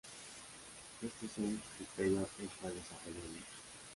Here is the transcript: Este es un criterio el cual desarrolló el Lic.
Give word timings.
Este 1.03 1.27
es 1.27 1.37
un 1.37 1.61
criterio 1.77 2.27
el 2.39 2.49
cual 2.59 2.73
desarrolló 2.73 3.23
el 3.23 3.33
Lic. 3.35 3.45